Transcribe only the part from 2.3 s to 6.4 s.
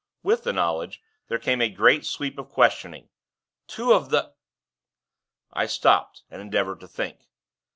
of questioning 'Two of the!' I stopped,